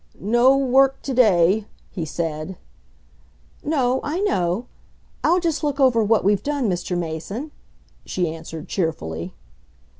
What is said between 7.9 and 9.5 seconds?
she answered cheerfully.